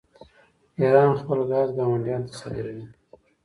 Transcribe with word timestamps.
ایران 0.79 1.11
خپل 1.21 1.39
ګاز 1.49 1.69
ګاونډیانو 1.77 2.27
ته 2.29 2.33
صادروي. 2.41 2.85